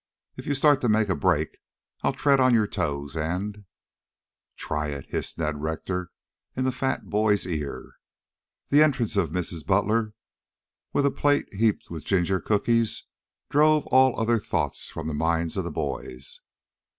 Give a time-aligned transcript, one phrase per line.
[0.35, 1.59] If you start to make a break
[2.01, 3.65] I'll tread on your toes and"
[4.57, 6.09] "Try it!" hissed Ned Rector
[6.57, 7.97] in the fat boy's ear.
[8.69, 9.63] The entrance of Mrs.
[9.63, 10.15] Butler
[10.91, 13.03] with a plate heaped with ginger cookies
[13.51, 16.39] drove all other thoughts from the minds of the boys.